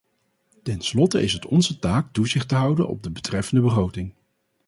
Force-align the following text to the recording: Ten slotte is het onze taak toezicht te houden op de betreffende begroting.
Ten 0.63 0.81
slotte 0.81 1.21
is 1.23 1.33
het 1.33 1.45
onze 1.45 1.79
taak 1.79 2.13
toezicht 2.13 2.47
te 2.47 2.55
houden 2.55 2.87
op 2.87 3.03
de 3.03 3.11
betreffende 3.11 3.61
begroting. 3.63 4.13